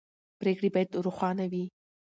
[0.39, 1.65] پرېکړې باید روښانه وي